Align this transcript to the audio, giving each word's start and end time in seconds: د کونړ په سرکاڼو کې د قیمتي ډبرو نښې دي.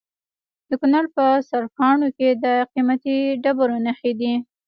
د 0.69 0.71
کونړ 0.81 1.03
په 1.15 1.25
سرکاڼو 1.49 2.07
کې 2.17 2.29
د 2.43 2.45
قیمتي 2.73 3.17
ډبرو 3.43 3.77
نښې 3.85 4.11
دي. 4.19 4.33